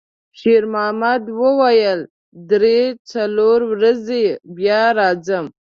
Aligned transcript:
شېرمحمد 0.39 1.23
وویل: 1.41 1.99
«درې، 2.49 2.79
څلور 3.11 3.59
ورځې 3.71 4.23
بیا 4.57 4.81
راځم.» 4.97 5.45